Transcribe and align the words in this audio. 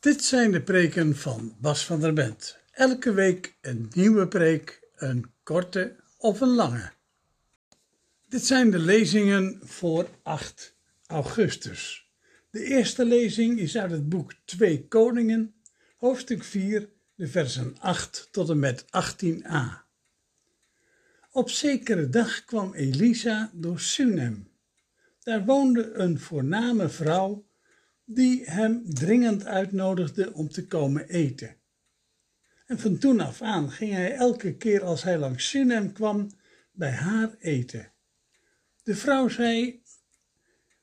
Dit 0.00 0.24
zijn 0.24 0.50
de 0.50 0.62
preken 0.62 1.16
van 1.16 1.56
Bas 1.60 1.84
van 1.84 2.00
der 2.00 2.12
Bent. 2.12 2.58
Elke 2.70 3.12
week 3.12 3.56
een 3.60 3.90
nieuwe 3.94 4.28
preek, 4.28 4.88
een 4.96 5.32
korte 5.42 5.96
of 6.18 6.40
een 6.40 6.54
lange. 6.54 6.92
Dit 8.28 8.46
zijn 8.46 8.70
de 8.70 8.78
lezingen 8.78 9.60
voor 9.62 10.08
8 10.22 10.76
augustus. 11.06 12.10
De 12.50 12.64
eerste 12.64 13.04
lezing 13.04 13.58
is 13.58 13.76
uit 13.76 13.90
het 13.90 14.08
boek 14.08 14.34
2 14.44 14.88
Koningen, 14.88 15.54
hoofdstuk 15.96 16.44
4, 16.44 16.88
de 17.14 17.26
versen 17.26 17.76
8 17.78 18.28
tot 18.30 18.50
en 18.50 18.58
met 18.58 18.84
18a. 18.84 19.86
Op 21.30 21.50
zekere 21.50 22.08
dag 22.08 22.44
kwam 22.44 22.74
Elisa 22.74 23.50
door 23.54 23.80
Sunem. 23.80 24.48
Daar 25.22 25.44
woonde 25.44 25.92
een 25.92 26.18
voorname 26.20 26.88
vrouw 26.88 27.47
die 28.10 28.44
hem 28.44 28.82
dringend 28.94 29.44
uitnodigde 29.44 30.32
om 30.32 30.48
te 30.48 30.66
komen 30.66 31.08
eten. 31.08 31.56
En 32.66 32.78
van 32.78 32.98
toen 32.98 33.20
af 33.20 33.42
aan 33.42 33.70
ging 33.70 33.92
hij 33.92 34.14
elke 34.14 34.56
keer 34.56 34.82
als 34.82 35.02
hij 35.02 35.18
langs 35.18 35.48
Sunem 35.48 35.92
kwam 35.92 36.30
bij 36.72 36.90
haar 36.90 37.34
eten. 37.38 37.92
De 38.82 38.94
vrouw 38.94 39.28
zei 39.28 39.82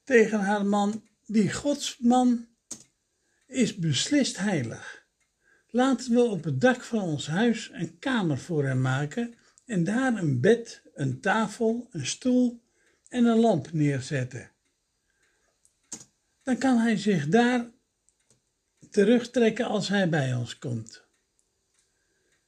tegen 0.04 0.40
haar 0.40 0.66
man: 0.66 1.04
Die 1.26 1.54
godsman 1.54 2.48
is 3.48 3.76
beslist 3.76 4.38
heilig. 4.38 5.05
Laten 5.70 6.13
we 6.13 6.21
op 6.21 6.44
het 6.44 6.62
dak 6.62 6.84
van 6.84 7.02
ons 7.02 7.27
huis 7.27 7.70
een 7.73 7.99
kamer 7.99 8.38
voor 8.38 8.66
hem 8.66 8.82
maken 8.82 9.35
en 9.66 9.84
daar 9.84 10.18
een 10.18 10.41
bed, 10.41 10.82
een 10.94 11.20
tafel, 11.20 11.88
een 11.91 12.05
stoel 12.05 12.62
en 13.10 13.26
een 13.26 13.40
lamp 13.40 13.71
neerzetten. 13.71 14.52
Dan 16.45 16.58
kan 16.58 16.77
hij 16.77 16.98
zich 16.98 17.27
daar 17.27 17.72
terugtrekken 18.90 19.66
als 19.66 19.88
hij 19.88 20.09
bij 20.09 20.34
ons 20.34 20.58
komt. 20.58 21.04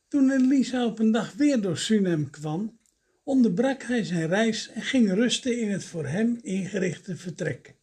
Toen 0.08 0.31
Elisa 0.31 0.86
op 0.86 1.00
een 1.00 1.12
dag 1.12 1.34
weer 1.34 1.62
door 1.62 1.78
Sunem 1.78 2.30
kwam, 2.30 2.80
onderbrak 3.23 3.84
hij 3.84 4.03
zijn 4.03 4.28
reis 4.28 4.70
en 4.70 4.81
ging 4.81 5.14
rusten 5.14 5.59
in 5.59 5.72
het 5.72 5.84
voor 5.84 6.06
hem 6.06 6.40
ingerichte 6.42 7.16
vertrek. 7.16 7.75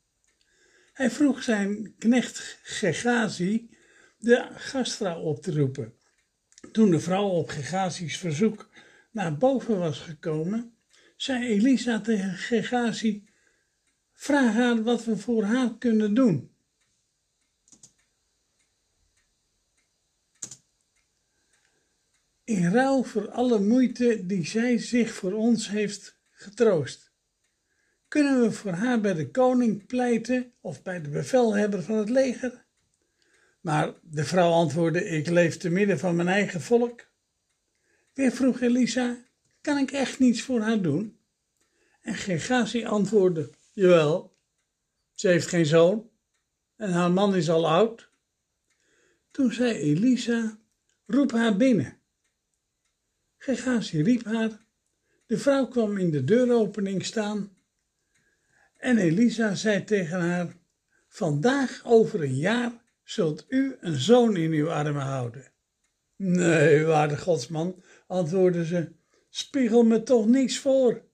Hij 0.92 1.10
vroeg 1.10 1.42
zijn 1.42 1.94
knecht 1.98 2.58
Gegazi 2.62 3.70
de 4.18 4.48
gastvrouw 4.54 5.20
op 5.20 5.42
te 5.42 5.52
roepen. 5.52 5.94
Toen 6.72 6.90
de 6.90 7.00
vrouw 7.00 7.28
op 7.28 7.48
Gegazi's 7.48 8.16
verzoek 8.16 8.68
naar 9.10 9.36
boven 9.36 9.78
was 9.78 9.98
gekomen, 9.98 10.74
zei 11.16 11.46
Elisa 11.46 12.00
tegen 12.00 12.34
Gegazi: 12.34 13.24
Vraag 14.14 14.54
haar 14.54 14.82
wat 14.82 15.04
we 15.04 15.16
voor 15.16 15.44
haar 15.44 15.78
kunnen 15.78 16.14
doen. 16.14 16.50
In 22.44 22.70
ruil 22.70 23.02
voor 23.02 23.30
alle 23.30 23.60
moeite 23.60 24.26
die 24.26 24.46
zij 24.46 24.78
zich 24.78 25.14
voor 25.14 25.32
ons 25.32 25.68
heeft 25.68 26.18
getroost. 26.30 27.12
Kunnen 28.08 28.40
we 28.40 28.52
voor 28.52 28.72
haar 28.72 29.00
bij 29.00 29.14
de 29.14 29.30
koning 29.30 29.86
pleiten 29.86 30.52
of 30.60 30.82
bij 30.82 31.00
de 31.02 31.08
bevelhebber 31.08 31.82
van 31.82 31.96
het 31.96 32.08
leger? 32.08 32.64
Maar 33.60 33.94
de 34.02 34.24
vrouw 34.24 34.50
antwoordde: 34.50 35.04
Ik 35.04 35.28
leef 35.28 35.56
te 35.56 35.70
midden 35.70 35.98
van 35.98 36.16
mijn 36.16 36.28
eigen 36.28 36.60
volk. 36.60 37.06
Weer 38.12 38.32
vroeg 38.32 38.60
Elisa: 38.60 39.16
Kan 39.60 39.78
ik 39.78 39.90
echt 39.90 40.18
niets 40.18 40.42
voor 40.42 40.60
haar 40.60 40.82
doen? 40.82 41.18
En 42.00 42.14
Gegazi 42.14 42.84
antwoordde: 42.84 43.50
Jawel, 43.74 44.36
ze 45.12 45.28
heeft 45.28 45.46
geen 45.46 45.66
zoon 45.66 46.10
en 46.76 46.92
haar 46.92 47.10
man 47.10 47.34
is 47.34 47.50
al 47.50 47.68
oud. 47.68 48.10
Toen 49.30 49.52
zei 49.52 49.74
Elisa: 49.74 50.58
Roep 51.06 51.32
haar 51.32 51.56
binnen. 51.56 51.98
Gegazi 53.36 54.02
riep 54.02 54.24
haar. 54.24 54.64
De 55.26 55.38
vrouw 55.38 55.66
kwam 55.66 55.98
in 55.98 56.10
de 56.10 56.24
deuropening 56.24 57.04
staan. 57.04 57.56
En 58.76 58.98
Elisa 58.98 59.54
zei 59.54 59.84
tegen 59.84 60.20
haar: 60.20 60.56
Vandaag 61.08 61.82
over 61.84 62.22
een 62.22 62.36
jaar 62.36 62.72
zult 63.02 63.44
u 63.48 63.76
een 63.80 63.96
zoon 63.96 64.36
in 64.36 64.52
uw 64.52 64.70
armen 64.70 65.02
houden. 65.02 65.52
Nee, 66.16 66.84
waarde 66.84 67.18
godsman, 67.18 67.82
antwoordde 68.06 68.66
ze, 68.66 68.92
spiegel 69.28 69.82
me 69.82 70.02
toch 70.02 70.26
niets 70.26 70.58
voor. 70.58 71.04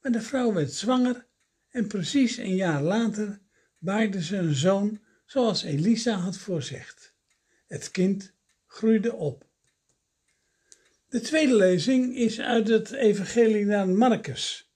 Maar 0.00 0.12
de 0.12 0.20
vrouw 0.20 0.52
werd 0.52 0.72
zwanger 0.72 1.26
en 1.74 1.86
precies 1.86 2.36
een 2.36 2.54
jaar 2.54 2.82
later 2.82 3.40
baarde 3.78 4.22
ze 4.22 4.36
een 4.36 4.54
zoon 4.54 5.00
zoals 5.26 5.62
Elisa 5.62 6.14
had 6.14 6.36
voorzegd. 6.36 7.14
Het 7.66 7.90
kind 7.90 8.32
groeide 8.66 9.14
op. 9.14 9.46
De 11.08 11.20
tweede 11.20 11.54
lezing 11.54 12.16
is 12.16 12.40
uit 12.40 12.68
het 12.68 12.90
Evangelie 12.90 13.64
naar 13.64 13.88
Marcus, 13.88 14.72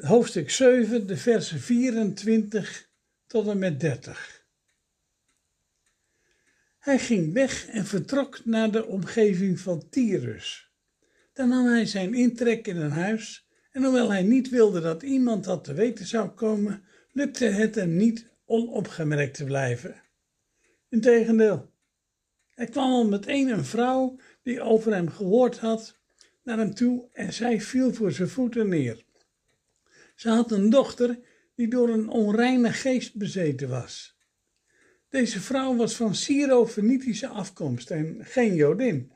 hoofdstuk 0.00 0.50
7, 0.50 1.06
de 1.06 1.16
versen 1.16 1.60
24 1.60 2.88
tot 3.26 3.48
en 3.48 3.58
met 3.58 3.80
30. 3.80 4.44
Hij 6.78 6.98
ging 6.98 7.32
weg 7.32 7.66
en 7.66 7.86
vertrok 7.86 8.44
naar 8.44 8.70
de 8.70 8.86
omgeving 8.86 9.60
van 9.60 9.88
Tyrus. 9.88 10.70
Dan 11.32 11.48
nam 11.48 11.66
hij 11.66 11.86
zijn 11.86 12.14
intrek 12.14 12.66
in 12.66 12.76
een 12.76 12.90
huis 12.90 13.46
en 13.72 13.82
hoewel 13.82 14.10
hij 14.10 14.22
niet 14.22 14.48
wilde 14.48 14.80
dat 14.80 15.02
iemand 15.02 15.44
dat 15.44 15.64
te 15.64 15.74
weten 15.74 16.06
zou 16.06 16.28
komen, 16.28 16.82
lukte 17.12 17.44
het 17.44 17.74
hem 17.74 17.96
niet 17.96 18.26
onopgemerkt 18.44 19.34
te 19.34 19.44
blijven. 19.44 20.02
Integendeel, 20.88 21.70
er 22.54 22.70
kwam 22.70 22.90
al 22.90 23.08
meteen 23.08 23.48
een 23.48 23.64
vrouw 23.64 24.16
die 24.42 24.60
over 24.60 24.94
hem 24.94 25.08
gehoord 25.08 25.58
had 25.58 26.00
naar 26.42 26.58
hem 26.58 26.74
toe 26.74 27.08
en 27.12 27.32
zij 27.32 27.60
viel 27.60 27.92
voor 27.92 28.12
zijn 28.12 28.28
voeten 28.28 28.68
neer. 28.68 29.04
Ze 30.14 30.28
had 30.28 30.50
een 30.50 30.70
dochter 30.70 31.18
die 31.54 31.68
door 31.68 31.88
een 31.88 32.08
onreine 32.08 32.72
geest 32.72 33.16
bezeten 33.16 33.68
was. 33.68 34.16
Deze 35.08 35.40
vrouw 35.40 35.76
was 35.76 35.96
van 35.96 36.14
Syro-Fenitische 36.14 37.28
afkomst 37.28 37.90
en 37.90 38.16
geen 38.20 38.54
Jodin. 38.54 39.12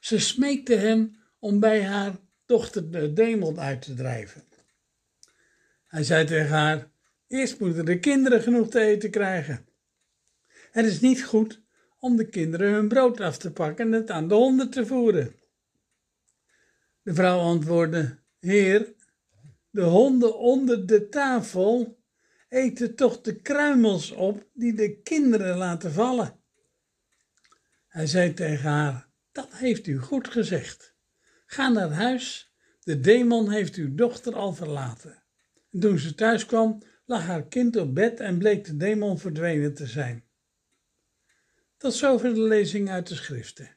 Ze 0.00 0.18
smeekte 0.18 0.74
hem 0.74 1.16
om 1.38 1.60
bij 1.60 1.84
haar 1.84 2.16
dochter 2.46 2.90
de 2.90 3.12
demon 3.12 3.60
uit 3.60 3.82
te 3.82 3.94
drijven. 3.94 4.44
Hij 5.84 6.04
zei 6.04 6.26
tegen 6.26 6.56
haar: 6.56 6.90
Eerst 7.26 7.60
moeten 7.60 7.84
de 7.84 7.98
kinderen 7.98 8.42
genoeg 8.42 8.68
te 8.68 8.80
eten 8.80 9.10
krijgen. 9.10 9.66
Het 10.70 10.86
is 10.86 11.00
niet 11.00 11.24
goed 11.24 11.62
om 11.98 12.16
de 12.16 12.28
kinderen 12.28 12.72
hun 12.72 12.88
brood 12.88 13.20
af 13.20 13.38
te 13.38 13.52
pakken 13.52 13.86
en 13.86 13.92
het 13.92 14.10
aan 14.10 14.28
de 14.28 14.34
honden 14.34 14.70
te 14.70 14.86
voeren. 14.86 15.34
De 17.02 17.14
vrouw 17.14 17.38
antwoordde: 17.38 18.18
Heer, 18.38 18.94
de 19.70 19.82
honden 19.82 20.38
onder 20.38 20.86
de 20.86 21.08
tafel 21.08 21.98
eten 22.48 22.94
toch 22.94 23.20
de 23.20 23.34
kruimels 23.34 24.10
op 24.10 24.46
die 24.52 24.74
de 24.74 25.00
kinderen 25.02 25.56
laten 25.56 25.92
vallen. 25.92 26.40
Hij 27.88 28.06
zei 28.06 28.34
tegen 28.34 28.70
haar: 28.70 29.08
Dat 29.32 29.48
heeft 29.50 29.86
u 29.86 29.98
goed 29.98 30.28
gezegd. 30.28 30.95
Ga 31.46 31.68
naar 31.68 31.90
huis, 31.90 32.54
de 32.80 33.00
demon 33.00 33.50
heeft 33.50 33.74
uw 33.74 33.94
dochter 33.94 34.34
al 34.34 34.52
verlaten. 34.52 35.22
En 35.72 35.80
toen 35.80 35.98
ze 35.98 36.14
thuis 36.14 36.46
kwam, 36.46 36.82
lag 37.04 37.22
haar 37.22 37.46
kind 37.46 37.76
op 37.76 37.94
bed 37.94 38.20
en 38.20 38.38
bleek 38.38 38.64
de 38.64 38.76
demon 38.76 39.18
verdwenen 39.18 39.74
te 39.74 39.86
zijn. 39.86 40.24
Tot 41.76 41.94
zover 41.94 42.34
de 42.34 42.40
lezing 42.40 42.90
uit 42.90 43.08
de 43.08 43.14
schriften. 43.14 43.76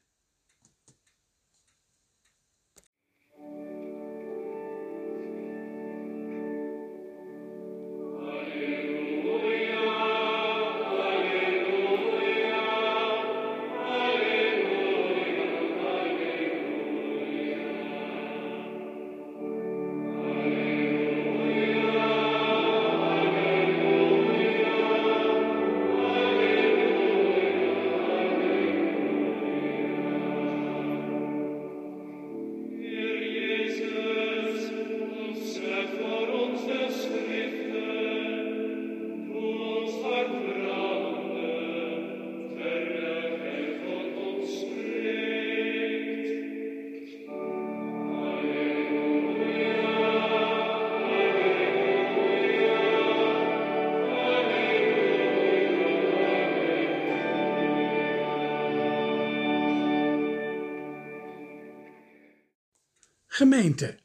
Gemeente, 63.39 63.97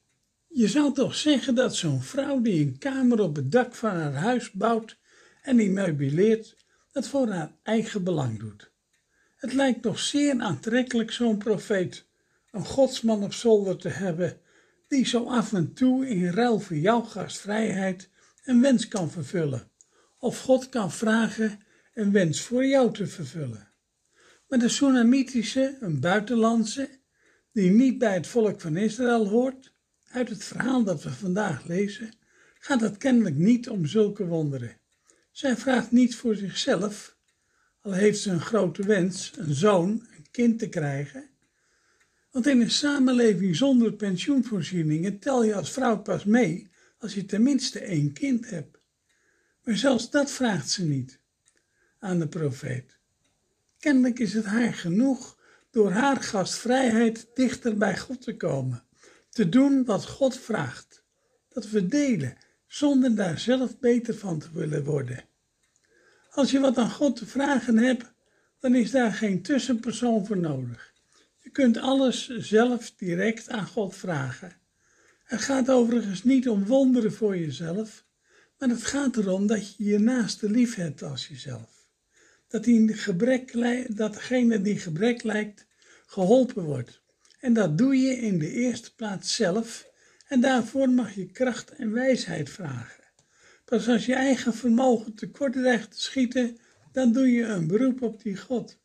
je 0.49 0.69
zou 0.69 0.95
toch 0.95 1.15
zeggen 1.15 1.55
dat 1.55 1.77
zo'n 1.77 2.03
vrouw 2.03 2.41
die 2.41 2.67
een 2.67 2.79
kamer 2.79 3.21
op 3.21 3.37
het 3.37 3.53
dak 3.53 3.75
van 3.75 3.91
haar 3.91 4.15
huis 4.15 4.51
bouwt 4.51 4.99
en 5.43 5.57
die 5.57 5.71
meubileert, 5.71 6.57
dat 6.93 7.09
voor 7.09 7.29
haar 7.29 7.57
eigen 7.63 8.05
belang 8.05 8.39
doet. 8.39 8.71
Het 9.37 9.53
lijkt 9.53 9.83
toch 9.83 9.99
zeer 9.99 10.41
aantrekkelijk 10.41 11.11
zo'n 11.11 11.39
profeet, 11.39 12.07
een 12.51 12.65
godsman 12.65 13.23
op 13.23 13.33
zolder 13.33 13.77
te 13.77 13.89
hebben, 13.89 14.41
die 14.89 15.07
zo 15.07 15.25
af 15.25 15.53
en 15.53 15.73
toe 15.73 16.09
in 16.09 16.31
ruil 16.31 16.61
voor 16.61 16.77
jouw 16.77 17.01
gastvrijheid 17.01 18.11
een 18.45 18.61
wens 18.61 18.89
kan 18.89 19.11
vervullen, 19.11 19.71
of 20.19 20.41
God 20.41 20.69
kan 20.69 20.93
vragen 20.93 21.61
een 21.95 22.13
wens 22.13 22.41
voor 22.41 22.67
jou 22.67 22.93
te 22.93 23.07
vervullen. 23.07 23.69
Maar 24.49 24.59
de 24.59 24.69
Sunamitische, 24.69 25.77
een 25.81 26.01
buitenlandse, 26.01 27.03
die 27.55 27.71
niet 27.71 27.99
bij 27.99 28.15
het 28.15 28.27
volk 28.27 28.61
van 28.61 28.77
Israël 28.77 29.29
hoort, 29.29 29.73
uit 30.05 30.29
het 30.29 30.45
verhaal 30.45 30.85
dat 30.85 31.03
we 31.03 31.11
vandaag 31.11 31.67
lezen, 31.67 32.11
gaat 32.59 32.81
het 32.81 32.97
kennelijk 32.97 33.37
niet 33.37 33.69
om 33.69 33.87
zulke 33.87 34.27
wonderen. 34.27 34.77
Zij 35.31 35.57
vraagt 35.57 35.91
niet 35.91 36.17
voor 36.17 36.37
zichzelf, 36.37 37.17
al 37.81 37.93
heeft 37.93 38.21
ze 38.21 38.31
een 38.31 38.41
grote 38.41 38.83
wens, 38.83 39.33
een 39.37 39.55
zoon, 39.55 39.91
een 39.91 40.27
kind 40.31 40.59
te 40.59 40.69
krijgen. 40.69 41.31
Want 42.31 42.47
in 42.47 42.61
een 42.61 42.71
samenleving 42.71 43.57
zonder 43.57 43.93
pensioenvoorzieningen 43.93 45.19
tel 45.19 45.45
je 45.45 45.55
als 45.55 45.73
vrouw 45.73 46.03
pas 46.03 46.25
mee 46.25 46.71
als 46.99 47.15
je 47.15 47.25
tenminste 47.25 47.79
één 47.79 48.13
kind 48.13 48.51
hebt. 48.51 48.79
Maar 49.65 49.77
zelfs 49.77 50.11
dat 50.11 50.31
vraagt 50.31 50.71
ze 50.71 50.85
niet 50.85 51.21
aan 51.99 52.19
de 52.19 52.29
profeet. 52.29 52.99
Kennelijk 53.79 54.19
is 54.19 54.33
het 54.35 54.45
haar 54.45 54.75
genoeg 54.75 55.34
door 55.75 55.91
haar 55.91 56.23
gastvrijheid 56.23 57.27
dichter 57.35 57.77
bij 57.77 57.99
God 57.99 58.23
te 58.23 58.37
komen, 58.37 58.85
te 59.31 59.49
doen 59.49 59.85
wat 59.85 60.07
God 60.07 60.39
vraagt, 60.39 61.03
dat 61.49 61.71
we 61.71 61.87
delen 61.87 62.37
zonder 62.67 63.15
daar 63.15 63.39
zelf 63.39 63.79
beter 63.79 64.15
van 64.15 64.39
te 64.39 64.49
willen 64.53 64.85
worden. 64.85 65.25
Als 66.31 66.51
je 66.51 66.61
wat 66.61 66.79
aan 66.79 66.91
God 66.91 67.17
te 67.17 67.27
vragen 67.27 67.79
hebt, 67.79 68.13
dan 68.61 68.75
is 68.75 68.91
daar 68.91 69.13
geen 69.13 69.43
tussenpersoon 69.43 70.27
voor 70.27 70.39
nodig. 70.39 70.93
Je 71.39 71.51
kunt 71.51 71.77
alles 71.77 72.29
zelf 72.29 72.93
direct 72.97 73.49
aan 73.49 73.67
God 73.67 73.97
vragen. 73.97 74.53
Het 75.25 75.41
gaat 75.41 75.71
overigens 75.71 76.25
niet 76.25 76.49
om 76.49 76.67
wonderen 76.67 77.13
voor 77.13 77.37
jezelf, 77.37 78.05
maar 78.59 78.69
het 78.69 78.85
gaat 78.85 79.17
erom 79.17 79.47
dat 79.47 79.77
je 79.77 79.85
je 79.85 79.99
naaste 79.99 80.51
lief 80.51 80.75
hebt 80.75 81.03
als 81.03 81.29
jezelf. 81.29 81.74
Dat, 82.55 82.65
die 82.65 82.95
gebrek, 82.95 83.53
dat 83.97 84.15
degene 84.15 84.61
die 84.61 84.79
gebrek 84.79 85.23
lijkt, 85.23 85.67
geholpen 86.07 86.65
wordt. 86.65 87.01
En 87.41 87.53
dat 87.53 87.79
doe 87.79 87.97
je 87.97 88.17
in 88.17 88.39
de 88.39 88.51
eerste 88.51 88.95
plaats 88.95 89.35
zelf 89.35 89.87
en 90.29 90.41
daarvoor 90.41 90.89
mag 90.89 91.15
je 91.15 91.27
kracht 91.27 91.71
en 91.71 91.93
wijsheid 91.93 92.51
vragen. 92.51 93.05
Pas 93.65 93.89
als 93.89 94.07
je 94.07 94.15
eigen 94.15 94.55
vermogen 94.55 95.15
tekort 95.15 95.53
dreigt 95.53 95.91
te 95.91 96.01
schieten, 96.01 96.59
dan 96.93 97.13
doe 97.13 97.33
je 97.33 97.43
een 97.45 97.67
beroep 97.67 98.03
op 98.03 98.23
die 98.23 98.37
God. 98.37 98.79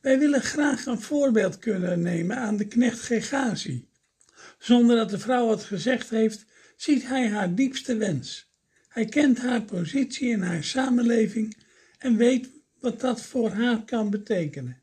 Wij 0.00 0.18
willen 0.18 0.42
graag 0.42 0.86
een 0.86 1.00
voorbeeld 1.00 1.58
kunnen 1.58 2.00
nemen 2.00 2.36
aan 2.36 2.56
de 2.56 2.66
knecht 2.66 3.00
Gegazi. 3.00 3.88
Zonder 4.58 4.96
dat 4.96 5.10
de 5.10 5.18
vrouw 5.18 5.50
het 5.50 5.62
gezegd 5.62 6.10
heeft, 6.10 6.44
ziet 6.76 7.06
hij 7.06 7.28
haar 7.28 7.54
diepste 7.54 7.96
wens. 7.96 8.52
Hij 8.88 9.04
kent 9.04 9.38
haar 9.38 9.62
positie 9.62 10.28
in 10.28 10.42
haar 10.42 10.64
samenleving 10.64 11.62
en 12.04 12.16
weet 12.16 12.50
wat 12.80 13.00
dat 13.00 13.22
voor 13.22 13.50
haar 13.50 13.84
kan 13.84 14.10
betekenen. 14.10 14.82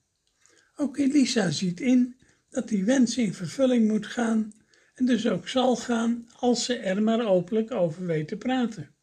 Ook 0.75 0.97
Elisa 0.97 1.49
ziet 1.49 1.79
in 1.79 2.15
dat 2.49 2.67
die 2.67 2.83
wens 2.83 3.17
in 3.17 3.33
vervulling 3.33 3.87
moet 3.87 4.07
gaan 4.07 4.53
en 4.95 5.05
dus 5.05 5.27
ook 5.27 5.47
zal 5.47 5.75
gaan 5.75 6.27
als 6.35 6.65
ze 6.65 6.75
er 6.75 7.03
maar 7.03 7.25
openlijk 7.25 7.71
over 7.71 8.05
weet 8.05 8.27
te 8.27 8.37
praten. 8.37 8.95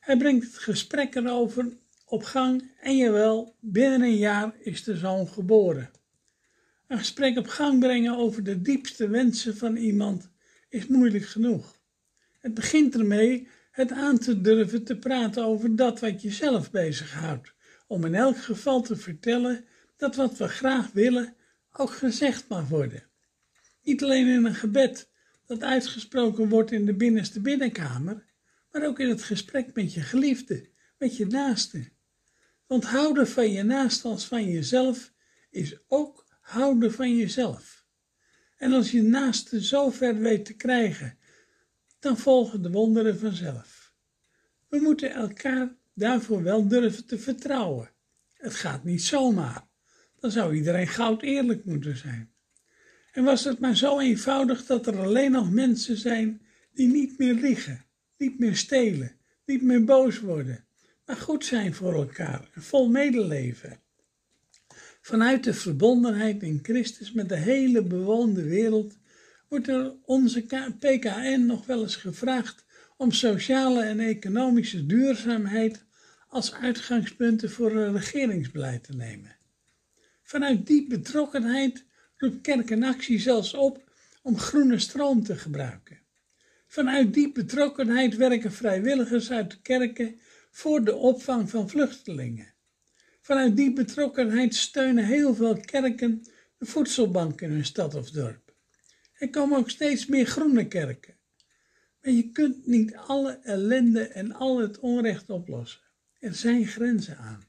Hij 0.00 0.16
brengt 0.16 0.44
het 0.44 0.58
gesprek 0.58 1.14
erover 1.14 1.76
op 2.04 2.22
gang 2.22 2.70
en 2.80 2.96
jawel, 2.96 3.56
binnen 3.60 4.02
een 4.02 4.16
jaar 4.16 4.54
is 4.58 4.84
de 4.84 4.96
zoon 4.96 5.28
geboren. 5.28 5.90
Een 6.86 6.98
gesprek 6.98 7.38
op 7.38 7.46
gang 7.46 7.80
brengen 7.80 8.16
over 8.16 8.44
de 8.44 8.62
diepste 8.62 9.08
wensen 9.08 9.56
van 9.56 9.76
iemand 9.76 10.30
is 10.68 10.86
moeilijk 10.86 11.24
genoeg. 11.24 11.80
Het 12.38 12.54
begint 12.54 12.94
ermee 12.94 13.48
het 13.78 13.92
aan 13.92 14.18
te 14.18 14.40
durven 14.40 14.84
te 14.84 14.98
praten 14.98 15.44
over 15.44 15.76
dat 15.76 16.00
wat 16.00 16.22
je 16.22 16.30
zelf 16.30 16.70
bezighoudt, 16.70 17.54
om 17.86 18.04
in 18.04 18.14
elk 18.14 18.38
geval 18.38 18.82
te 18.82 18.96
vertellen 18.96 19.64
dat 19.96 20.16
wat 20.16 20.36
we 20.36 20.48
graag 20.48 20.92
willen 20.92 21.36
ook 21.72 21.90
gezegd 21.90 22.48
mag 22.48 22.68
worden. 22.68 23.02
Niet 23.82 24.02
alleen 24.02 24.26
in 24.26 24.44
een 24.44 24.54
gebed 24.54 25.10
dat 25.46 25.62
uitgesproken 25.62 26.48
wordt 26.48 26.72
in 26.72 26.86
de 26.86 26.94
binnenste 26.94 27.40
binnenkamer, 27.40 28.24
maar 28.72 28.86
ook 28.86 28.98
in 28.98 29.08
het 29.08 29.22
gesprek 29.22 29.74
met 29.74 29.94
je 29.94 30.00
geliefde, 30.00 30.68
met 30.98 31.16
je 31.16 31.26
naaste. 31.26 31.88
Want 32.66 32.84
houden 32.84 33.28
van 33.28 33.52
je 33.52 33.62
naaste 33.62 34.08
als 34.08 34.24
van 34.24 34.50
jezelf 34.50 35.12
is 35.50 35.78
ook 35.88 36.26
houden 36.40 36.92
van 36.92 37.16
jezelf. 37.16 37.84
En 38.56 38.72
als 38.72 38.90
je 38.90 39.02
naaste 39.02 39.64
zo 39.64 39.90
ver 39.90 40.18
weet 40.18 40.44
te 40.44 40.54
krijgen, 40.54 41.17
dan 41.98 42.18
volgen 42.18 42.62
de 42.62 42.70
wonderen 42.70 43.18
vanzelf. 43.18 43.92
We 44.68 44.80
moeten 44.80 45.10
elkaar 45.10 45.76
daarvoor 45.94 46.42
wel 46.42 46.68
durven 46.68 47.06
te 47.06 47.18
vertrouwen. 47.18 47.90
Het 48.32 48.54
gaat 48.54 48.84
niet 48.84 49.02
zomaar. 49.02 49.66
Dan 50.20 50.30
zou 50.30 50.54
iedereen 50.54 50.88
goud 50.88 51.22
eerlijk 51.22 51.64
moeten 51.64 51.96
zijn. 51.96 52.32
En 53.12 53.24
was 53.24 53.44
het 53.44 53.58
maar 53.58 53.76
zo 53.76 53.98
eenvoudig 53.98 54.66
dat 54.66 54.86
er 54.86 54.98
alleen 54.98 55.30
nog 55.30 55.50
mensen 55.50 55.96
zijn 55.96 56.42
die 56.72 56.88
niet 56.88 57.18
meer 57.18 57.34
liegen, 57.34 57.84
niet 58.16 58.38
meer 58.38 58.56
stelen, 58.56 59.16
niet 59.44 59.62
meer 59.62 59.84
boos 59.84 60.20
worden, 60.20 60.64
maar 61.06 61.16
goed 61.16 61.44
zijn 61.44 61.74
voor 61.74 61.94
elkaar 61.94 62.50
en 62.54 62.62
vol 62.62 62.88
medeleven. 62.88 63.80
Vanuit 65.00 65.44
de 65.44 65.54
verbondenheid 65.54 66.42
in 66.42 66.58
Christus 66.62 67.12
met 67.12 67.28
de 67.28 67.36
hele 67.36 67.82
bewoonde 67.82 68.42
wereld 68.42 68.97
wordt 69.48 69.68
er 69.68 69.94
onze 70.04 70.42
PKN 70.78 71.44
nog 71.46 71.66
wel 71.66 71.82
eens 71.82 71.96
gevraagd 71.96 72.64
om 72.96 73.12
sociale 73.12 73.82
en 73.82 74.00
economische 74.00 74.86
duurzaamheid 74.86 75.84
als 76.28 76.54
uitgangspunten 76.54 77.50
voor 77.50 77.76
een 77.76 77.92
regeringsbeleid 77.92 78.84
te 78.84 78.92
nemen. 78.92 79.36
Vanuit 80.22 80.66
die 80.66 80.86
betrokkenheid 80.86 81.84
roept 82.16 82.40
Kerk 82.40 82.70
en 82.70 82.82
Actie 82.82 83.18
zelfs 83.18 83.54
op 83.54 83.90
om 84.22 84.38
groene 84.38 84.78
stroom 84.78 85.22
te 85.22 85.36
gebruiken. 85.36 85.98
Vanuit 86.66 87.14
die 87.14 87.32
betrokkenheid 87.32 88.16
werken 88.16 88.52
vrijwilligers 88.52 89.30
uit 89.30 89.50
de 89.50 89.60
kerken 89.60 90.20
voor 90.50 90.84
de 90.84 90.94
opvang 90.94 91.50
van 91.50 91.68
vluchtelingen. 91.68 92.54
Vanuit 93.20 93.56
die 93.56 93.72
betrokkenheid 93.72 94.54
steunen 94.54 95.04
heel 95.04 95.34
veel 95.34 95.60
kerken 95.60 96.22
de 96.58 96.66
voedselbank 96.66 97.40
in 97.40 97.50
hun 97.50 97.64
stad 97.64 97.94
of 97.94 98.10
dorp. 98.10 98.47
Er 99.18 99.30
komen 99.30 99.58
ook 99.58 99.70
steeds 99.70 100.06
meer 100.06 100.26
groene 100.26 100.68
kerken. 100.68 101.14
Maar 102.00 102.12
je 102.12 102.30
kunt 102.30 102.66
niet 102.66 102.96
alle 102.96 103.38
ellende 103.42 104.02
en 104.02 104.32
al 104.32 104.58
het 104.58 104.78
onrecht 104.78 105.30
oplossen. 105.30 105.80
Er 106.18 106.34
zijn 106.34 106.66
grenzen 106.66 107.18
aan. 107.18 107.46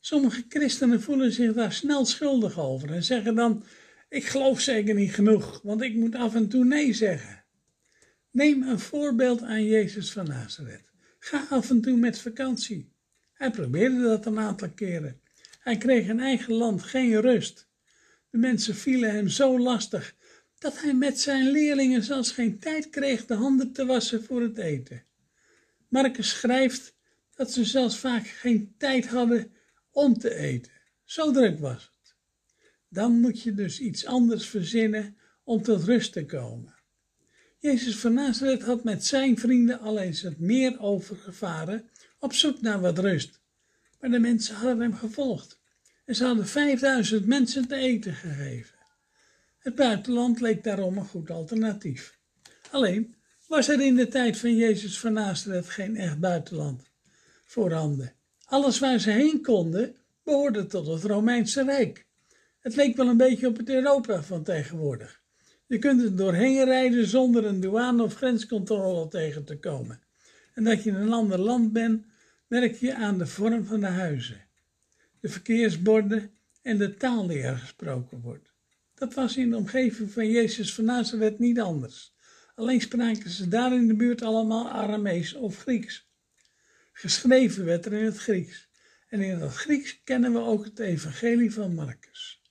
Sommige 0.00 0.44
christenen 0.48 1.02
voelen 1.02 1.32
zich 1.32 1.52
daar 1.52 1.72
snel 1.72 2.04
schuldig 2.04 2.58
over 2.58 2.90
en 2.92 3.04
zeggen 3.04 3.34
dan: 3.34 3.64
Ik 4.08 4.24
geloof 4.24 4.60
zeker 4.60 4.94
niet 4.94 5.14
genoeg, 5.14 5.60
want 5.62 5.82
ik 5.82 5.94
moet 5.94 6.14
af 6.14 6.34
en 6.34 6.48
toe 6.48 6.64
nee 6.64 6.92
zeggen. 6.92 7.44
Neem 8.30 8.62
een 8.62 8.78
voorbeeld 8.78 9.42
aan 9.42 9.64
Jezus 9.64 10.12
van 10.12 10.26
Nazareth. 10.26 10.90
Ga 11.18 11.46
af 11.50 11.70
en 11.70 11.80
toe 11.80 11.96
met 11.96 12.20
vakantie. 12.20 12.92
Hij 13.32 13.50
probeerde 13.50 14.02
dat 14.02 14.26
een 14.26 14.38
aantal 14.38 14.70
keren. 14.70 15.20
Hij 15.60 15.76
kreeg 15.76 16.08
in 16.08 16.20
eigen 16.20 16.52
land 16.52 16.82
geen 16.82 17.20
rust. 17.20 17.68
De 18.30 18.38
mensen 18.38 18.74
vielen 18.74 19.10
hem 19.10 19.28
zo 19.28 19.58
lastig 19.58 20.14
dat 20.64 20.80
hij 20.80 20.94
met 20.94 21.20
zijn 21.20 21.50
leerlingen 21.50 22.02
zelfs 22.02 22.30
geen 22.30 22.58
tijd 22.58 22.90
kreeg 22.90 23.26
de 23.26 23.34
handen 23.34 23.72
te 23.72 23.86
wassen 23.86 24.24
voor 24.24 24.42
het 24.42 24.58
eten. 24.58 25.04
Marcus 25.88 26.28
schrijft 26.28 26.94
dat 27.34 27.52
ze 27.52 27.64
zelfs 27.64 27.98
vaak 27.98 28.26
geen 28.26 28.74
tijd 28.78 29.06
hadden 29.06 29.52
om 29.90 30.18
te 30.18 30.34
eten. 30.34 30.72
Zo 31.04 31.32
druk 31.32 31.58
was 31.58 31.92
het. 31.94 32.14
Dan 32.88 33.20
moet 33.20 33.42
je 33.42 33.54
dus 33.54 33.80
iets 33.80 34.06
anders 34.06 34.48
verzinnen 34.48 35.16
om 35.42 35.62
tot 35.62 35.84
rust 35.84 36.12
te 36.12 36.26
komen. 36.26 36.74
Jezus 37.58 37.96
van 37.96 38.14
Nazareth 38.14 38.62
had 38.62 38.84
met 38.84 39.04
zijn 39.04 39.38
vrienden 39.38 39.80
al 39.80 39.98
eens 39.98 40.22
het 40.22 40.38
meer 40.38 40.80
overgevaren 40.80 41.90
op 42.18 42.32
zoek 42.32 42.60
naar 42.60 42.80
wat 42.80 42.98
rust. 42.98 43.40
Maar 44.00 44.10
de 44.10 44.18
mensen 44.18 44.54
hadden 44.54 44.80
hem 44.80 44.94
gevolgd 44.94 45.60
en 46.04 46.14
ze 46.14 46.24
hadden 46.24 46.46
5000 46.46 47.26
mensen 47.26 47.68
te 47.68 47.74
eten 47.74 48.14
gegeven. 48.14 48.73
Het 49.64 49.74
buitenland 49.74 50.40
leek 50.40 50.64
daarom 50.64 50.98
een 50.98 51.04
goed 51.04 51.30
alternatief. 51.30 52.18
Alleen 52.70 53.14
was 53.46 53.68
er 53.68 53.80
in 53.80 53.96
de 53.96 54.08
tijd 54.08 54.38
van 54.38 54.56
Jezus 54.56 55.00
van 55.00 55.12
Nazareth 55.12 55.68
geen 55.68 55.96
echt 55.96 56.18
buitenland 56.18 56.90
voorhanden. 57.44 58.12
Alles 58.44 58.78
waar 58.78 58.98
ze 58.98 59.10
heen 59.10 59.42
konden 59.42 59.96
behoorde 60.22 60.66
tot 60.66 60.86
het 60.86 61.02
Romeinse 61.02 61.64
Rijk. 61.64 62.06
Het 62.58 62.76
leek 62.76 62.96
wel 62.96 63.08
een 63.08 63.16
beetje 63.16 63.46
op 63.46 63.56
het 63.56 63.68
Europa 63.68 64.22
van 64.22 64.42
tegenwoordig. 64.42 65.22
Je 65.66 65.78
kunt 65.78 66.02
er 66.02 66.16
doorheen 66.16 66.64
rijden 66.64 67.06
zonder 67.06 67.44
een 67.44 67.60
douane 67.60 68.02
of 68.02 68.14
grenscontrole 68.14 69.08
tegen 69.08 69.44
te 69.44 69.58
komen. 69.58 70.00
En 70.54 70.64
dat 70.64 70.82
je 70.82 70.90
in 70.90 70.96
een 70.96 71.12
ander 71.12 71.38
land 71.38 71.72
bent, 71.72 72.04
merk 72.46 72.74
je 72.74 72.94
aan 72.94 73.18
de 73.18 73.26
vorm 73.26 73.64
van 73.64 73.80
de 73.80 73.86
huizen, 73.86 74.46
de 75.20 75.28
verkeersborden 75.28 76.30
en 76.62 76.78
de 76.78 76.94
taal 76.94 77.26
die 77.26 77.42
er 77.42 77.56
gesproken 77.56 78.20
wordt. 78.20 78.53
Dat 78.94 79.14
was 79.14 79.36
in 79.36 79.50
de 79.50 79.56
omgeving 79.56 80.10
van 80.10 80.30
Jezus 80.30 80.74
van 80.74 80.84
Nazareth 80.84 81.38
niet 81.38 81.60
anders. 81.60 82.14
Alleen 82.54 82.80
spraken 82.80 83.30
ze 83.30 83.48
daar 83.48 83.74
in 83.74 83.86
de 83.86 83.96
buurt 83.96 84.22
allemaal 84.22 84.70
Aramees 84.70 85.34
of 85.34 85.58
Grieks. 85.58 86.08
Geschreven 86.92 87.64
werd 87.64 87.86
er 87.86 87.92
in 87.92 88.04
het 88.04 88.18
Grieks. 88.18 88.68
En 89.08 89.20
in 89.20 89.38
het 89.38 89.54
Grieks 89.54 90.02
kennen 90.04 90.32
we 90.32 90.38
ook 90.38 90.64
het 90.64 90.78
evangelie 90.78 91.52
van 91.52 91.74
Marcus. 91.74 92.42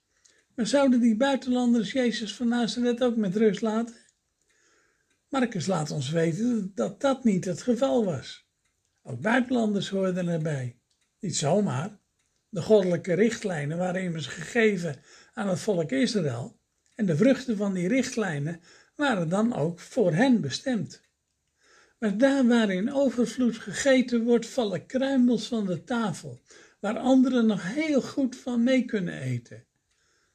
Maar 0.56 0.68
zouden 0.68 1.00
die 1.00 1.16
buitenlanders 1.16 1.92
Jezus 1.92 2.36
van 2.36 2.48
Nazareth 2.48 3.04
ook 3.04 3.16
met 3.16 3.36
rust 3.36 3.62
laten? 3.62 3.96
Marcus 5.30 5.66
laat 5.66 5.92
ons 5.92 6.10
weten 6.10 6.72
dat 6.76 7.02
dat 7.02 7.24
niet 7.24 7.46
het 7.46 7.62
geval 7.62 8.06
was. 8.06 8.48
Ook 9.02 9.22
buitenlanders 9.22 9.90
hoorden 9.90 10.28
erbij. 10.28 10.80
Niet 11.20 11.36
zomaar. 11.36 12.02
De 12.54 12.62
goddelijke 12.62 13.14
richtlijnen 13.14 13.78
waren 13.78 14.02
immers 14.02 14.28
gegeven 14.28 14.96
aan 15.34 15.48
het 15.48 15.60
volk 15.60 15.92
Israël. 15.92 16.60
En 16.96 17.06
de 17.06 17.16
vruchten 17.16 17.58
van 17.58 17.74
die 17.74 17.88
richtlijnen 17.88 18.62
waren 18.96 19.30
dan 19.30 19.56
ook 19.56 19.80
voor 19.80 20.14
hen 20.14 20.42
bestemd. 20.42 21.02
Maar 22.00 22.18
daar 22.18 22.48
waar 22.48 22.70
in 22.70 22.94
overvloed 22.94 23.58
gegeten 23.58 24.24
wordt, 24.24 24.46
vallen 24.46 24.86
kruimels 24.86 25.48
van 25.48 25.66
de 25.66 25.84
tafel, 25.84 26.42
waar 26.80 26.98
anderen 26.98 27.46
nog 27.46 27.74
heel 27.74 28.02
goed 28.02 28.36
van 28.36 28.64
mee 28.64 28.86
kunnen 28.86 29.22
eten. 29.22 29.66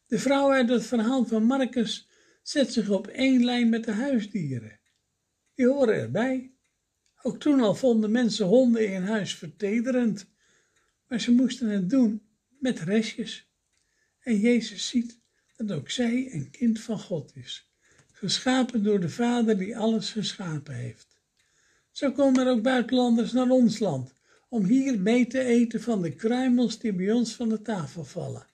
De 0.06 0.18
vrouw 0.18 0.50
uit 0.50 0.68
het 0.68 0.86
verhaal 0.86 1.24
van 1.24 1.42
Marcus 1.42 2.08
zet 2.42 2.72
zich 2.72 2.88
op 2.88 3.06
één 3.06 3.44
lijn 3.44 3.68
met 3.68 3.84
de 3.84 3.92
huisdieren. 3.92 4.80
Die 5.54 5.66
horen 5.66 5.94
erbij. 5.94 6.52
Ook 7.22 7.38
toen 7.38 7.60
al 7.60 7.74
vonden 7.74 8.10
mensen 8.10 8.46
honden 8.46 8.92
in 8.92 9.02
huis 9.02 9.34
vertederend, 9.34 10.26
maar 11.08 11.20
ze 11.20 11.32
moesten 11.32 11.68
het 11.68 11.90
doen 11.90 12.22
met 12.58 12.80
restjes. 12.80 13.48
En 14.18 14.38
Jezus 14.38 14.88
ziet 14.88 15.20
dat 15.56 15.72
ook 15.72 15.90
zij 15.90 16.32
een 16.32 16.50
kind 16.50 16.80
van 16.80 16.98
God 16.98 17.32
is, 17.34 17.70
geschapen 18.12 18.82
door 18.82 19.00
de 19.00 19.08
Vader 19.08 19.58
die 19.58 19.78
alles 19.78 20.10
geschapen 20.10 20.74
heeft. 20.74 21.20
Zo 21.90 22.12
komen 22.12 22.46
er 22.46 22.52
ook 22.52 22.62
buitenlanders 22.62 23.32
naar 23.32 23.50
ons 23.50 23.78
land, 23.78 24.14
om 24.48 24.64
hier 24.64 25.00
mee 25.00 25.26
te 25.26 25.40
eten 25.40 25.82
van 25.82 26.02
de 26.02 26.14
kruimels 26.14 26.78
die 26.78 26.92
bij 26.92 27.12
ons 27.12 27.34
van 27.34 27.48
de 27.48 27.62
tafel 27.62 28.04
vallen. 28.04 28.46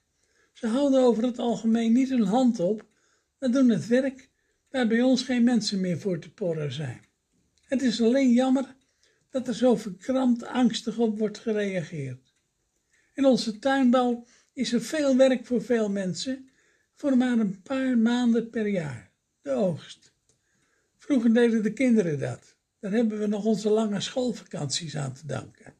Ze 0.52 0.66
houden 0.66 1.00
over 1.00 1.22
het 1.22 1.38
algemeen 1.38 1.92
niet 1.92 2.08
hun 2.08 2.24
hand 2.24 2.60
op, 2.60 2.86
maar 3.38 3.50
doen 3.50 3.68
het 3.68 3.86
werk 3.86 4.28
waar 4.70 4.86
bij 4.86 5.02
ons 5.02 5.22
geen 5.22 5.44
mensen 5.44 5.80
meer 5.80 5.98
voor 5.98 6.18
te 6.18 6.32
porren 6.32 6.72
zijn. 6.72 7.00
Het 7.64 7.82
is 7.82 8.02
alleen 8.02 8.32
jammer 8.32 8.74
dat 9.30 9.48
er 9.48 9.54
zo 9.54 9.76
verkrampt 9.76 10.44
angstig 10.44 10.98
op 10.98 11.18
wordt 11.18 11.38
gereageerd. 11.38 12.23
In 13.14 13.24
onze 13.24 13.58
tuinbouw 13.58 14.24
is 14.52 14.72
er 14.72 14.82
veel 14.82 15.16
werk 15.16 15.46
voor 15.46 15.62
veel 15.62 15.90
mensen, 15.90 16.48
voor 16.94 17.16
maar 17.16 17.38
een 17.38 17.62
paar 17.62 17.98
maanden 17.98 18.50
per 18.50 18.66
jaar, 18.66 19.10
de 19.42 19.50
oogst. 19.50 20.12
Vroeger 20.98 21.34
deden 21.34 21.62
de 21.62 21.72
kinderen 21.72 22.18
dat. 22.18 22.56
Daar 22.80 22.92
hebben 22.92 23.18
we 23.18 23.26
nog 23.26 23.44
onze 23.44 23.70
lange 23.70 24.00
schoolvakanties 24.00 24.96
aan 24.96 25.12
te 25.12 25.26
danken. 25.26 25.74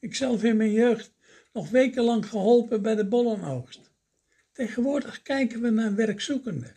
Ik 0.00 0.14
zelf 0.14 0.44
in 0.44 0.56
mijn 0.56 0.72
jeugd 0.72 1.12
nog 1.52 1.70
wekenlang 1.70 2.26
geholpen 2.26 2.82
bij 2.82 2.94
de 2.94 3.06
bollenoogst. 3.06 3.90
Tegenwoordig 4.52 5.22
kijken 5.22 5.60
we 5.60 5.70
naar 5.70 5.94
werkzoekenden, 5.94 6.76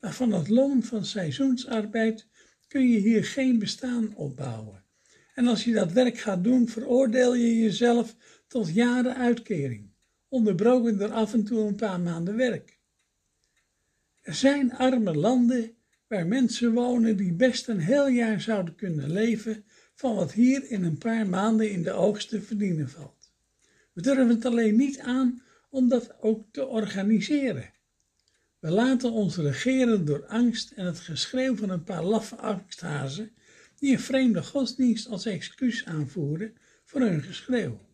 maar 0.00 0.12
van 0.12 0.32
het 0.32 0.48
loon 0.48 0.82
van 0.82 1.04
seizoensarbeid 1.04 2.26
kun 2.68 2.88
je 2.88 2.98
hier 2.98 3.24
geen 3.24 3.58
bestaan 3.58 4.14
opbouwen. 4.14 4.84
En 5.34 5.46
als 5.46 5.64
je 5.64 5.72
dat 5.72 5.92
werk 5.92 6.18
gaat 6.18 6.44
doen, 6.44 6.68
veroordeel 6.68 7.34
je 7.34 7.58
jezelf 7.58 8.16
tot 8.52 8.74
jaren 8.74 9.16
uitkering, 9.16 9.90
onderbroken 10.28 10.98
door 10.98 11.10
af 11.10 11.32
en 11.32 11.44
toe 11.44 11.66
een 11.66 11.74
paar 11.74 12.00
maanden 12.00 12.36
werk. 12.36 12.78
Er 14.22 14.34
zijn 14.34 14.72
arme 14.72 15.14
landen 15.14 15.74
waar 16.06 16.26
mensen 16.26 16.72
wonen 16.72 17.16
die 17.16 17.32
best 17.32 17.68
een 17.68 17.78
heel 17.78 18.08
jaar 18.08 18.40
zouden 18.40 18.74
kunnen 18.74 19.10
leven 19.12 19.64
van 19.94 20.14
wat 20.14 20.32
hier 20.32 20.70
in 20.70 20.84
een 20.84 20.98
paar 20.98 21.26
maanden 21.26 21.70
in 21.70 21.82
de 21.82 21.92
oogst 21.92 22.28
te 22.28 22.42
verdienen 22.42 22.88
valt. 22.88 23.32
We 23.92 24.02
durven 24.02 24.28
het 24.28 24.44
alleen 24.44 24.76
niet 24.76 24.98
aan 24.98 25.42
om 25.70 25.88
dat 25.88 26.14
ook 26.20 26.46
te 26.50 26.66
organiseren. 26.66 27.72
We 28.58 28.70
laten 28.70 29.12
ons 29.12 29.36
regeren 29.36 30.04
door 30.04 30.26
angst 30.26 30.70
en 30.70 30.86
het 30.86 30.98
geschreeuw 30.98 31.56
van 31.56 31.70
een 31.70 31.84
paar 31.84 32.04
laffe 32.04 32.36
angsthazen 32.36 33.32
die 33.78 33.92
een 33.92 34.00
vreemde 34.00 34.42
godsdienst 34.42 35.08
als 35.08 35.26
excuus 35.26 35.84
aanvoeren 35.84 36.54
voor 36.84 37.00
hun 37.00 37.22
geschreeuw. 37.22 37.90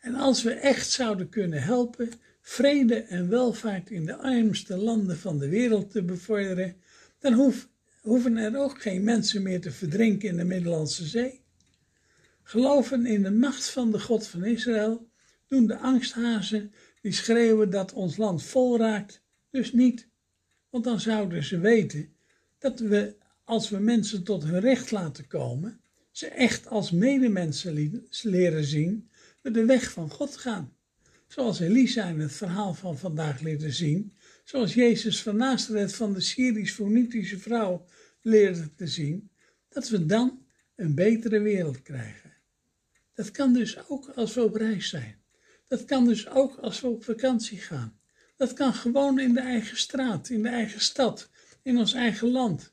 En 0.00 0.14
als 0.14 0.42
we 0.42 0.52
echt 0.52 0.90
zouden 0.90 1.28
kunnen 1.28 1.62
helpen 1.62 2.10
vrede 2.40 2.94
en 2.94 3.28
welvaart 3.28 3.90
in 3.90 4.06
de 4.06 4.16
armste 4.16 4.76
landen 4.76 5.18
van 5.18 5.38
de 5.38 5.48
wereld 5.48 5.90
te 5.90 6.02
bevorderen, 6.02 6.76
dan 7.18 7.54
hoeven 8.00 8.36
er 8.36 8.56
ook 8.56 8.82
geen 8.82 9.04
mensen 9.04 9.42
meer 9.42 9.60
te 9.60 9.70
verdrinken 9.70 10.28
in 10.28 10.36
de 10.36 10.44
Middellandse 10.44 11.06
Zee. 11.06 11.40
Geloven 12.42 13.06
in 13.06 13.22
de 13.22 13.30
macht 13.30 13.70
van 13.70 13.92
de 13.92 14.00
God 14.00 14.26
van 14.26 14.44
Israël 14.44 15.08
doen 15.46 15.66
de 15.66 15.78
angsthazen 15.78 16.72
die 17.00 17.12
schreeuwen 17.12 17.70
dat 17.70 17.92
ons 17.92 18.16
land 18.16 18.42
vol 18.42 18.78
raakt, 18.78 19.22
dus 19.50 19.72
niet. 19.72 20.08
Want 20.70 20.84
dan 20.84 21.00
zouden 21.00 21.44
ze 21.44 21.58
weten 21.58 22.12
dat 22.58 22.80
we, 22.80 23.14
als 23.44 23.70
we 23.70 23.78
mensen 23.78 24.22
tot 24.22 24.44
hun 24.44 24.60
recht 24.60 24.90
laten 24.90 25.26
komen, 25.26 25.80
ze 26.10 26.26
echt 26.26 26.66
als 26.66 26.90
medemensen 26.90 28.00
leren 28.22 28.64
zien, 28.64 29.09
de 29.42 29.64
weg 29.64 29.92
van 29.92 30.10
God 30.10 30.36
gaan. 30.36 30.76
Zoals 31.26 31.60
Elisa 31.60 32.08
in 32.08 32.20
het 32.20 32.32
verhaal 32.32 32.74
van 32.74 32.98
vandaag 32.98 33.40
leerde 33.40 33.70
zien, 33.70 34.12
zoals 34.44 34.74
Jezus 34.74 35.22
van 35.22 35.36
Nazareth 35.36 35.94
van 35.94 36.12
de 36.12 36.20
Syrisch-Phoenitische 36.20 37.38
vrouw 37.38 37.86
leerde 38.20 38.74
te 38.74 38.86
zien, 38.86 39.30
dat 39.68 39.88
we 39.88 40.06
dan 40.06 40.46
een 40.76 40.94
betere 40.94 41.40
wereld 41.40 41.82
krijgen. 41.82 42.32
Dat 43.14 43.30
kan 43.30 43.52
dus 43.52 43.88
ook 43.88 44.08
als 44.08 44.34
we 44.34 44.42
op 44.42 44.54
reis 44.54 44.88
zijn. 44.88 45.16
Dat 45.68 45.84
kan 45.84 46.06
dus 46.06 46.28
ook 46.28 46.56
als 46.56 46.80
we 46.80 46.86
op 46.86 47.04
vakantie 47.04 47.58
gaan. 47.58 47.98
Dat 48.36 48.52
kan 48.52 48.74
gewoon 48.74 49.18
in 49.18 49.32
de 49.32 49.40
eigen 49.40 49.76
straat, 49.76 50.28
in 50.28 50.42
de 50.42 50.48
eigen 50.48 50.80
stad, 50.80 51.30
in 51.62 51.78
ons 51.78 51.92
eigen 51.92 52.30
land. 52.30 52.72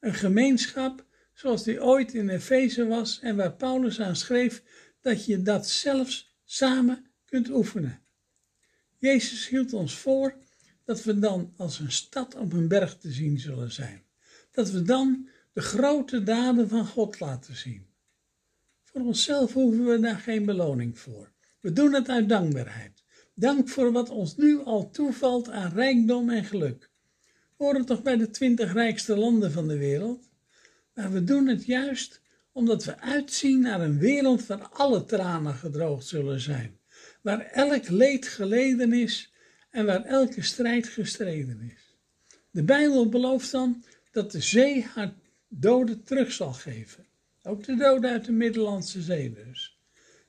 Een 0.00 0.14
gemeenschap 0.14 1.06
zoals 1.34 1.64
die 1.64 1.82
ooit 1.82 2.14
in 2.14 2.28
Efeze 2.28 2.86
was 2.86 3.20
en 3.20 3.36
waar 3.36 3.52
Paulus 3.52 4.00
aan 4.00 4.16
schreef 4.16 4.62
dat 5.00 5.24
je 5.24 5.42
dat 5.42 5.68
zelfs 5.68 6.36
samen 6.44 7.06
kunt 7.24 7.50
oefenen. 7.50 8.02
Jezus 8.98 9.48
hield 9.48 9.72
ons 9.72 9.94
voor 9.94 10.34
dat 10.84 11.04
we 11.04 11.18
dan 11.18 11.52
als 11.56 11.78
een 11.78 11.92
stad 11.92 12.34
op 12.34 12.52
een 12.52 12.68
berg 12.68 12.96
te 12.96 13.10
zien 13.10 13.38
zullen 13.38 13.72
zijn. 13.72 14.02
Dat 14.50 14.70
we 14.70 14.82
dan 14.82 15.28
de 15.52 15.60
grote 15.60 16.22
daden 16.22 16.68
van 16.68 16.86
God 16.86 17.20
laten 17.20 17.56
zien. 17.56 17.86
Voor 18.84 19.00
onszelf 19.00 19.52
hoeven 19.52 19.84
we 19.84 20.00
daar 20.00 20.18
geen 20.18 20.44
beloning 20.44 20.98
voor. 20.98 21.32
We 21.60 21.72
doen 21.72 21.92
het 21.92 22.08
uit 22.08 22.28
dankbaarheid. 22.28 23.02
Dank 23.34 23.68
voor 23.68 23.92
wat 23.92 24.10
ons 24.10 24.36
nu 24.36 24.58
al 24.58 24.90
toevalt 24.90 25.48
aan 25.48 25.72
rijkdom 25.72 26.30
en 26.30 26.44
geluk. 26.44 26.90
We 27.56 27.64
horen 27.64 27.84
toch 27.84 28.02
bij 28.02 28.16
de 28.16 28.30
twintig 28.30 28.72
rijkste 28.72 29.16
landen 29.16 29.52
van 29.52 29.68
de 29.68 29.78
wereld? 29.78 30.28
Maar 30.94 31.12
we 31.12 31.24
doen 31.24 31.46
het 31.46 31.64
juist 31.64 32.20
omdat 32.58 32.84
we 32.84 32.98
uitzien 32.98 33.60
naar 33.60 33.80
een 33.80 33.98
wereld 33.98 34.46
waar 34.46 34.68
alle 34.68 35.04
tranen 35.04 35.54
gedroogd 35.54 36.06
zullen 36.06 36.40
zijn. 36.40 36.78
Waar 37.22 37.40
elk 37.40 37.88
leed 37.88 38.28
geleden 38.28 38.92
is 38.92 39.32
en 39.70 39.86
waar 39.86 40.04
elke 40.04 40.42
strijd 40.42 40.88
gestreden 40.88 41.60
is. 41.60 41.96
De 42.50 42.62
Bijbel 42.62 43.08
belooft 43.08 43.50
dan 43.50 43.84
dat 44.12 44.32
de 44.32 44.40
zee 44.40 44.82
haar 44.82 45.14
doden 45.48 46.02
terug 46.02 46.32
zal 46.32 46.52
geven. 46.52 47.06
Ook 47.42 47.64
de 47.64 47.76
doden 47.76 48.10
uit 48.10 48.24
de 48.24 48.32
Middellandse 48.32 49.02
Zee 49.02 49.32
dus. 49.32 49.78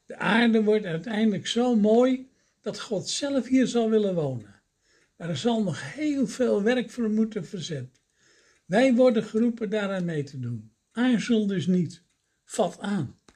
De 0.06 0.18
aarde 0.18 0.64
wordt 0.64 0.86
uiteindelijk 0.86 1.48
zo 1.48 1.76
mooi 1.76 2.30
dat 2.62 2.80
God 2.80 3.10
zelf 3.10 3.48
hier 3.48 3.68
zal 3.68 3.90
willen 3.90 4.16
wonen. 4.16 4.62
Maar 5.18 5.30
er 5.30 5.38
zal 5.38 5.64
nog 5.64 5.94
heel 5.94 6.28
veel 6.28 6.64
werk 6.64 6.90
voor 6.90 7.10
moeten 7.10 7.46
verzet. 7.46 8.02
Wij 8.66 8.94
worden 8.94 9.24
geroepen 9.24 9.70
daaraan 9.70 10.06
mee 10.06 10.24
te 10.24 10.40
doen. 10.40 10.72
Aarzel 10.92 11.48
dus 11.48 11.68
niet. 11.68 12.08
Vat 12.56 12.80
aan. 12.80 13.19